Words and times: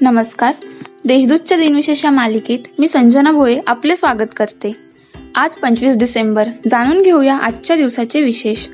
नमस्कार. 0.00 0.54
देशदूतच्या 1.04 1.58
दिनविशेष 1.58 2.04
या 2.04 2.10
मालिकेत 2.10 2.58
मी 2.78 2.88
संजना 2.88 3.30
भोये 3.30 3.60
आपले 3.66 3.96
स्वागत 3.96 4.26
करते. 4.36 4.70
आज 5.34 5.50
पंचवीस 5.50 5.98
डिसेंबर. 5.98 6.44
जाणून 6.70 7.02
घेऊया 7.02 7.36
आजच्या 7.36 7.76
दिवसाचे 7.76 8.22
विशेष. 8.22 8.68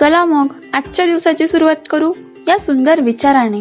चला 0.00 0.24
मग 0.24 0.46
आजच्या 0.72 1.06
दिवसाची 1.06 1.48
सुरुवात 1.48 1.76
करू 1.90 2.12
या 2.48 2.58
सुंदर 2.58 3.00
विचाराने. 3.00 3.60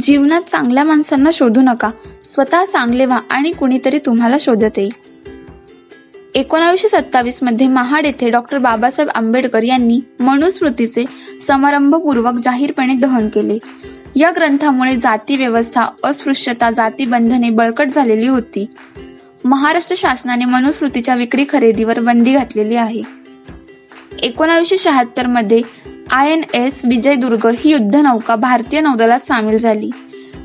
जीवनात 0.00 0.42
चांगल्या 0.42 0.84
माणसांना 0.84 1.30
शोधू 1.32 1.60
नका. 1.60 1.90
स्वतः 2.28 2.64
चांगले 2.64 3.04
व्हा 3.04 3.20
आणि 3.30 3.52
कुणीतरी 3.52 3.98
तुम्हाला 3.98 4.36
शोधत 4.40 4.78
येईल. 4.78 4.90
एकोणावीसशे 6.34 6.88
सत्तावीसमध्ये 6.88 7.68
महाड 7.68 8.06
येथे 8.06 8.30
डॉक्टर 8.30 8.58
बाबासाहेब 8.58 9.10
आंबेडकर 9.14 9.62
यांनी 9.62 10.00
मनुस्मृतीचे 10.20 11.04
समारंभपूर्वक 11.46 12.34
जाहीरपणे 12.44 12.94
दहन 12.94 13.28
केले. 13.28 13.58
या 14.16 14.30
ग्रंथामुळे 14.30 14.96
जाती 14.96 15.36
व्यवस्था 15.36 15.86
अस्पृश्यता 16.04 16.70
जाती 16.70 17.04
बंधने 17.04 17.50
बळकट 17.50 17.86
झालेली 17.86 18.26
होती. 18.26 18.70
महाराष्ट्र 19.44 19.94
शासनाने 19.98 20.44
मनुस्मृतीच्या 20.44 21.14
विक्री 21.14 21.44
खरेदीवर 21.48 22.00
बंदी 22.00 22.32
घातलेली 22.32 22.76
आहे. 22.76 23.02
एकोणावीसशे 24.22 24.76
शहात्तरमध्ये 24.76 25.62
आय 26.10 26.32
एन 26.32 26.42
एस 26.54 26.80
विजयदुर्ग 26.84 27.46
ही 27.58 27.70
युद्धनौका 27.70 28.36
भारतीय 28.36 28.80
नौदलात 28.80 29.26
सामील 29.26 29.58
झाली. 29.58 29.90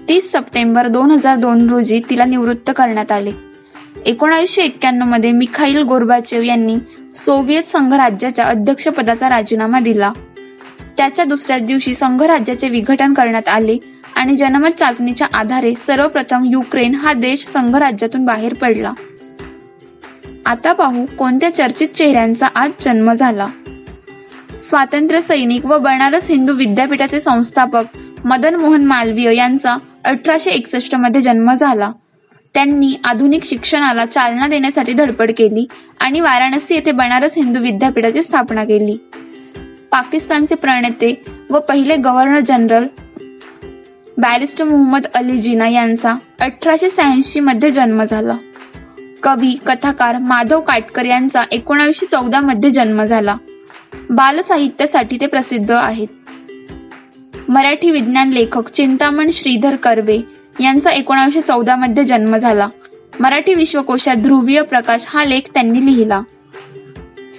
तीस 0.07 0.31
सप्टेंबर 0.31 0.87
दोन 0.87 1.11
हजार 1.11 1.37
दोन 1.37 1.69
रोजी 1.69 2.01
तिला 2.09 2.25
निवृत्त 2.25 2.71
करण्यात 2.75 3.11
आले. 3.11 3.31
एकोणावीसशे 4.05 4.61
एक्क्याण्णवमध्ये 4.61 5.31
मिखाईल 5.31 5.81
गोरबाचेव 5.83 6.41
यांनी 6.41 6.75
सोव्हिएत 7.15 7.69
संघराज्याच्या 7.69 8.45
अध्यक्षपदाचा 8.45 9.29
राजीनामा 9.29 9.79
दिला. 9.79 10.11
त्याच्या 10.97 11.25
दुसऱ्याच 11.25 11.63
दिवशी 11.63 11.93
संघराज्याचे 11.93 12.69
विघटन 12.69 13.13
करण्यात 13.13 13.47
आले 13.47 13.77
आणि 14.15 14.35
जनमत 14.37 14.69
चाचणीच्या 14.69 15.27
आधारे 15.33 15.73
सर्वप्रथम 15.75 16.43
युक्रेन 16.45 16.95
हा 16.95 17.13
देश 17.13 17.45
संघराज्यातून 17.45 18.25
बाहेर 18.25 18.53
पडला. 18.53 18.93
आता 20.45 20.73
पाहू 20.73 21.05
कोणत्या 21.05 21.55
चर्चित 21.55 21.87
चेहऱ्यांचा 21.87 22.47
आज 22.55 22.71
जन्म 22.81 23.13
झाला. 23.13 23.47
स्वातंत्र्य 24.69 25.21
सैनिक 25.21 25.65
व 25.65 25.77
बनारस 25.77 26.29
हिंदू 26.29 26.53
विद्यापीठाचे 26.53 27.19
संस्थापक 27.19 27.83
मदन 28.25 28.55
मोहन 28.55 28.85
मालवीय 28.85 29.35
यांचा 29.35 29.77
अठराशे 30.03 30.49
एकसष्टमध्ये 30.49 31.21
जन्म 31.21 31.53
झाला. 31.53 31.91
त्यांनी 32.53 32.95
आधुनिक 33.03 33.43
शिक्षणाला 33.43 34.05
चालना 34.05 34.47
देण्यासाठी 34.47 34.93
धडपड 34.93 35.31
केली 35.37 35.67
आणि 35.99 36.19
वाराणसी 36.19 36.75
येथे 36.75 36.91
बनारस 36.91 37.33
हिंदू 37.35 37.59
विद्यापीठाची 37.59 38.23
स्थापना 38.23 38.63
केली. 38.63 38.97
पाकिस्तानचे 39.95 40.55
प्रणेते 40.55 41.23
व 41.49 41.59
पहिले 41.59 41.95
governor 41.95 42.39
general 42.39 42.85
barrister 44.17 44.63
Mohammad 44.63 45.05
Ali 45.13 45.37
Jinnah 45.37 45.67
यांचा 45.67 46.15
अठराशे 46.39 46.89
शहाऐंशी 46.89 47.39
मध्ये 47.39 47.71
जन्म 47.71 48.03
झाला. 48.03 48.37
कवी 49.23 49.59
कथाकार 49.65 50.17
माधव 50.17 50.61
काटकर 50.61 51.05
यांचा 51.05 51.43
एकोणावीसशे 51.51 52.05
चौदा 52.05 52.39
मध्ये 52.39 52.69
जन्म 52.69 53.03
झाला. 53.03 53.37
बालसाहित्यासाठी 54.09 55.17
ते 55.21 55.27
प्रसिद्ध 55.27 55.71
आहेत. 55.71 56.07
मराठी 57.49 57.91
विज्ञान 57.91 58.29
लेखक 58.29 58.69
चिंतामण 58.69 59.29
श्रीधर 59.33 59.75
कर्वे 59.75 60.19
यांचा 60.59 60.89
एकोणावीसशे 60.89 61.41
चौदा 61.41 61.75
मध्ये 61.75 62.03
जन्म 62.03 62.37
झाला. 62.37 62.67
मराठी 63.19 63.53
विश्वकोशात 63.53 64.15
ध्रुवीय 64.15 64.61
प्रकाश 64.61 65.05
हा 65.09 65.25
लेख 65.25 65.41
त्यांनी 65.53 65.85
लिहिला. 65.85 66.21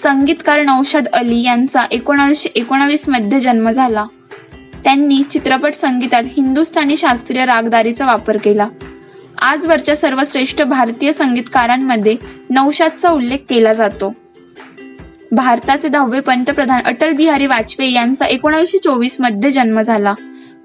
संगीतकार 0.02 0.62
नौशाद 0.62 1.06
अली 1.06 1.42
यांचा 1.42 1.86
एकोणावीसशे 1.90 2.48
एकोणावीसमध्ये 2.54 3.40
जन्म 3.40 3.70
झाला. 3.70 4.06
त्यांनी 4.84 5.22
चित्रपट 5.30 5.74
संगीतात 5.74 6.22
हिंदुस्थानी 6.36 6.96
शास्त्रीय 6.96 7.46
रागदारीचा 7.46 8.06
वापर 8.06 8.36
केला. 8.36 8.68
आजवरच्या 9.42 9.96
सर्वश्रेष्ठ 9.96 10.62
भारतीय 10.62 11.12
संगीतकारांमध्ये 11.12 12.16
नौशादचा 12.50 13.10
उल्लेख 13.10 13.38
केला 13.48 13.72
जातो. 13.72 14.14
भारताचे 15.32 15.88
दहावे 15.88 16.20
पंतप्रधान 16.20 16.82
अटल 16.82 17.12
बिहारी 17.12 17.46
वाजपेयी 17.46 17.92
यांचा 17.92 18.24
एकोणीसशे 18.24 18.78
चोवीसमध्ये 18.78 19.50
जन्म 19.50 19.80
झाला. 19.80 20.14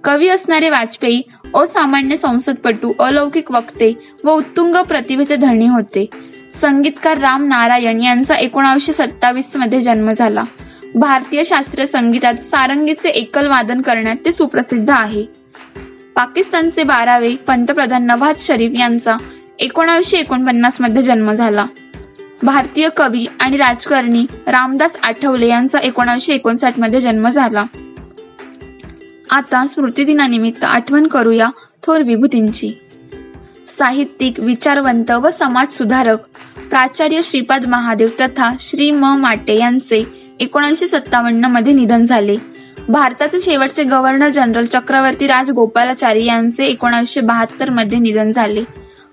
कवी 0.04 0.28
असणारे 0.28 0.70
वाजपेयी 0.70 1.22
असामान्य 1.56 2.18
संसदपटू 2.18 2.94
अलौकिक 3.00 3.52
वक्ते 3.52 3.94
व 4.24 4.32
उत्तुंग 4.32 4.76
प्रतिभेचे 4.76 5.36
धनी 5.36 5.68
होते. 5.68 6.06
संगीतकार 6.54 7.18
राम 7.18 7.48
नारायण 7.48 8.02
यांचा 8.02 8.36
एकोणावीसशे 8.36 8.94
सत्तावीसमध्ये 8.94 9.82
जन्म 9.82 10.10
झाला. 10.10 10.44
भारतीय 10.96 11.44
शास्त्रीय 11.44 11.86
संगीतात 11.86 12.34
सारंगीचे 12.34 13.10
एकल 13.10 13.48
वादन 13.48 13.82
करण्यात 13.82 14.16
ते 14.26 14.32
सुप्रसिद्ध 14.32 14.90
आहे. 14.90 15.26
पाकिस्तानचे 16.16 16.84
बारावे 16.84 17.36
पंतप्रधान 17.36 18.04
नवाज 18.04 18.40
शरीफ 18.40 18.72
यांचा 18.80 19.18
एकोणावीसशे 19.60 20.18
एकोणपन्नासमध्ये 20.18 21.02
जन्म 21.02 21.32
झाला. 21.32 21.66
भारतीय 22.44 22.90
कवी 22.98 23.26
आणि 23.40 23.58
राजकारणी 23.58 24.26
रामदास 24.48 24.96
आठवले 25.04 25.48
यांचा 25.48 25.80
एकोणावीसशे 25.80 26.34
एकोणसाठमध्ये 26.34 27.02
जन्म 27.02 27.28
झाला. 27.28 27.66
आता 29.30 29.68
स्मृतिदिनानिमित्त 29.68 30.64
आठवण 30.64 31.08
करूया 31.08 31.50
थोर 31.84 32.02
विभूतींची. 32.02 32.81
साहित्यिक 33.78 34.40
विचारवंत 34.40 35.12
व 35.12 35.30
समाज 35.30 35.72
सुधारक. 35.72 36.20
प्राचार्य 36.70 37.22
श्रीपाद 37.24 37.66
महादेव 37.66 38.10
तथा 38.22 38.54
श्री 38.60 38.92
म. 38.92 39.06
माटे 39.06 39.58
यांचे 39.60 40.04
एकोणीसशे 40.40 40.88
सत्तावन्नमध्ये 40.88 41.74
निधन 41.74 42.04
झाले. 42.04 42.36
भारताचे 42.90 43.42
शेवटचे 43.42 43.84
गव्हर्नर 43.84 44.30
जनरल 44.30 44.66
चक्रवर्ती 44.66 45.28
राजगोपालाचारी 45.28 46.26
यांचे 46.26 46.64
एकोणीसशे 46.64 47.22
बहात्तरमध्ये 47.22 48.00
निधन 48.00 48.32
झाले. 48.32 48.64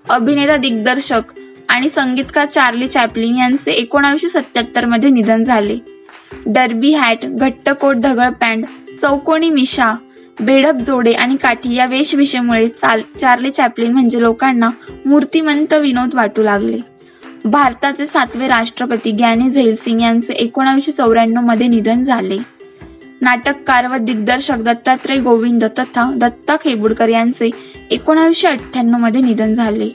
अभिनेता 0.09 0.57
दिग्दर्शक 0.57 1.21
आणि 1.69 1.89
संगीतकार 1.89 2.45
चार्ली 2.45 2.87
चॅपलिन 2.87 3.37
यांचे 3.37 3.71
एकोणीसशे 3.71 4.29
सत्याहत्तरमध्ये 4.29 5.09
निधन 5.09 5.43
झाले. 5.43 5.77
डर्बी 6.45 6.93
हॅट 6.93 7.17
घट्ट 7.23 7.69
कोट 7.69 7.95
ढगळ 7.95 8.29
पॅन्ट 8.29 8.65
चौकोनी 9.01 9.49
मिशा 9.49 9.93
बेडप 10.41 10.75
जोडे 10.87 11.11
आणि 11.11 11.35
काठी 11.35 11.73
या 11.75 11.85
वेशभूषेमुळे 11.85 12.67
चार्ली 12.67 13.49
चॅपलिन 13.51 13.91
म्हणजे 13.91 14.21
लोकांना 14.21 14.69
मूर्तिमंत 15.05 15.73
विनोद 15.73 16.15
वाटू 16.15 16.43
लागले. 16.43 16.77
भारताचे 17.45 18.05
सातवे 18.05 18.47
राष्ट्रपती 18.47 19.11
ग्यानी 19.11 19.49
झैल 19.49 19.75
सिंग 19.75 20.01
यांचे 20.01 20.33
एकोणावीसशे 20.33 20.91
चौऱ्याण्णवमध्ये 20.91 21.67
निधन 21.67 22.03
झाले. 22.03 22.37
नाटककार 23.21 23.87
व 23.87 23.95
दिग्दर्शक 23.97 24.55
दत्तात्रय 24.55 25.17
गोविंद 25.17 25.63
तथा 25.79 26.11
दत्ता 26.15 26.55
खेबुडकर 26.55 27.09
यांचे 27.09 27.49
एकोणावीसशे 27.91 28.47
अठ्ठ्याण्णवमध्ये 28.47 29.21
निधन 29.21 29.53
झाले. 29.53 29.89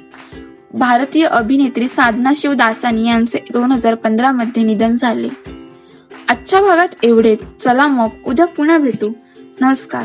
भारतीय 0.74 1.24
अभिनेत्री 1.24 1.88
साधना 1.88 2.32
शिव 2.36 2.52
दासानी 2.52 3.06
यांचे 3.08 3.38
दोन 3.52 3.72
हजार 3.72 3.94
पंधरा 3.94 4.32
मध्ये 4.32 4.62
निधन 4.62 4.96
झाले. 4.96 5.28
आजच्या 6.28 6.60
भागात 6.60 6.88
एवढेच. 7.02 7.38
चला 7.64 7.86
मग 7.86 8.08
उद्या 8.26 8.46
पुन्हा 8.46 8.78
भेटू. 8.78 9.12
नमस्कार. 9.60 10.04